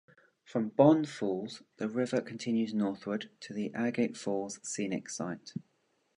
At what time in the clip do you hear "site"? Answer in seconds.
5.11-5.53